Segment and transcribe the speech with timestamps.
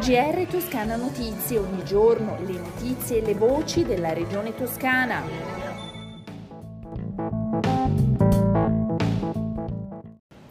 [0.00, 5.22] GR Toscana Notizie, ogni giorno le notizie e le voci della regione toscana.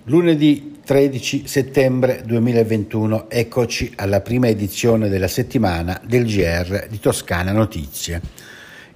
[0.04, 8.22] Lunedì 13 settembre 2021, eccoci alla prima edizione della settimana del GR di Toscana Notizie.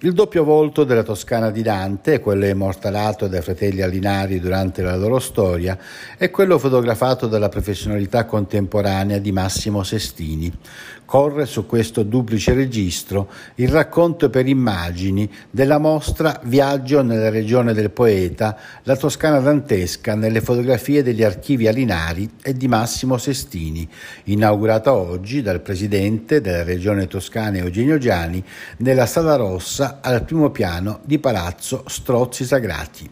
[0.06, 5.18] Il doppio volto della Toscana di Dante, quello immortalato dai fratelli Alinari durante la loro
[5.18, 5.78] storia,
[6.18, 10.52] è quello fotografato dalla professionalità contemporanea di Massimo Sestini.
[11.06, 17.92] Corre su questo duplice registro il racconto per immagini della mostra Viaggio nella regione del
[17.92, 23.88] poeta, la Toscana dantesca nelle fotografie degli archivi Alinari e di Massimo Sestini,
[24.26, 28.44] inaugurata oggi dal presidente della regione toscana Eugenio Giani
[28.78, 33.10] nella Sala Rossa al primo piano di Palazzo Strozzi Sagrati.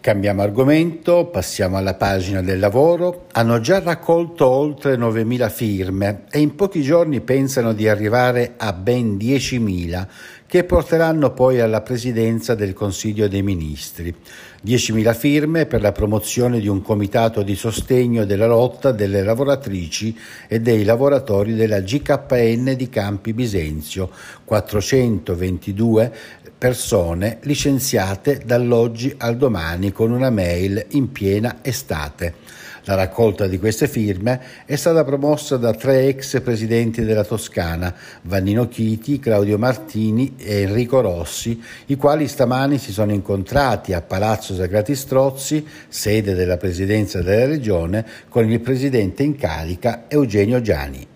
[0.02, 3.28] Cambiamo argomento, passiamo alla pagina del lavoro.
[3.34, 9.16] Hanno già raccolto oltre 9.000 firme e in pochi giorni pensano di arrivare a ben
[9.16, 10.08] 10.000
[10.48, 14.14] che porteranno poi alla presidenza del Consiglio dei Ministri.
[14.66, 20.18] 10.000 firme per la promozione di un comitato di sostegno della lotta delle lavoratrici
[20.48, 24.10] e dei lavoratori della GKN di Campi Bisenzio,
[24.44, 26.12] 422
[26.62, 32.34] persone licenziate dall'oggi al domani con una mail in piena estate.
[32.86, 37.94] La raccolta di queste firme è stata promossa da tre ex presidenti della Toscana,
[38.24, 44.56] Vannino Chiti, Claudio Martini e Enrico Rossi, i quali stamani si sono incontrati a Palazzo
[44.56, 51.11] Sagrati Strozzi, sede della presidenza della regione, con il presidente in carica Eugenio Giani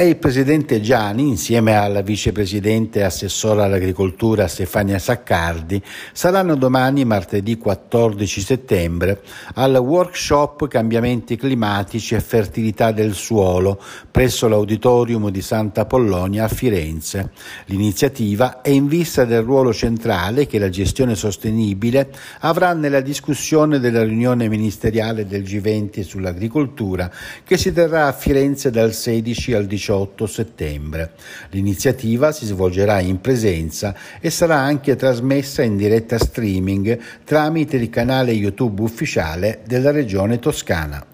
[0.00, 5.82] e il presidente Gianni, insieme alla vicepresidente e assessora all'agricoltura Stefania Saccardi,
[6.12, 9.20] saranno domani, martedì 14 settembre,
[9.54, 17.32] al workshop Cambiamenti climatici e fertilità del suolo presso l'Auditorium di Santa Pollonia a Firenze.
[17.64, 24.04] L'iniziativa è in vista del ruolo centrale che la gestione sostenibile avrà nella discussione della
[24.04, 27.10] riunione ministeriale del G20 sull'agricoltura
[27.42, 31.12] che si terrà a Firenze dal 16 al 18 18 settembre.
[31.50, 38.32] L'iniziativa si svolgerà in presenza e sarà anche trasmessa in diretta streaming tramite il canale
[38.32, 41.04] YouTube ufficiale della Regione Toscana.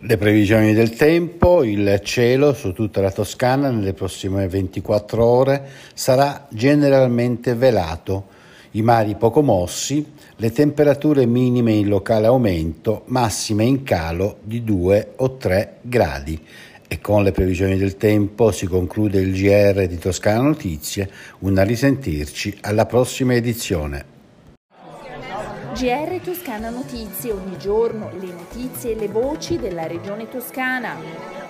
[0.00, 6.46] Le previsioni del tempo, il cielo su tutta la Toscana nelle prossime 24 ore sarà
[6.50, 8.36] generalmente velato,
[8.72, 10.04] i mari poco mossi,
[10.36, 16.40] le temperature minime in locale aumento, massime in calo di 2 o 3 gradi.
[16.90, 21.10] E con le previsioni del tempo si conclude il GR di Toscana Notizie,
[21.40, 24.16] una risentirci alla prossima edizione.
[25.74, 31.47] GR Toscana Notizie, ogni giorno le notizie e le voci della regione toscana.